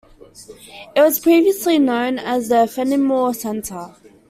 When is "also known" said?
1.75-2.17